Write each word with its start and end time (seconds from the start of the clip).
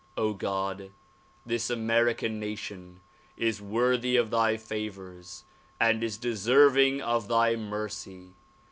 God! 0.39 0.93
This 1.45 1.69
American 1.69 2.39
nation 2.39 3.01
is 3.37 3.61
worthy 3.61 4.15
of 4.15 4.31
thy 4.31 4.57
favors 4.57 5.43
and 5.79 6.03
is 6.03 6.17
deserving 6.17 7.01
of 7.01 7.27
thy 7.27 7.55
mercy. 7.55 8.33